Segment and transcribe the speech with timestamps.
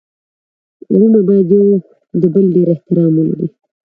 [0.91, 1.65] ورونه باید يو
[2.21, 3.47] د بل ډير احترام ولري.